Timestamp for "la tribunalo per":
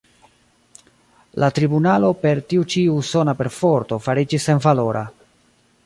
1.43-2.41